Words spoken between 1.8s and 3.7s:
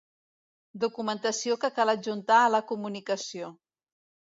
adjuntar a la comunicació.